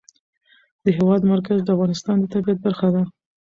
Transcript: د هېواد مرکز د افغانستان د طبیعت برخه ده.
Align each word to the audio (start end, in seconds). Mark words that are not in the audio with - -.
د 0.83 0.85
هېواد 0.97 1.21
مرکز 1.31 1.59
د 1.63 1.69
افغانستان 1.75 2.15
د 2.19 2.25
طبیعت 2.33 2.59
برخه 2.65 2.87
ده. 2.95 3.03